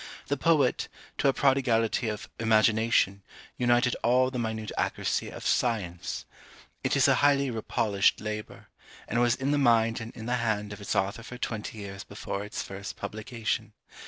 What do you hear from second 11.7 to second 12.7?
years before its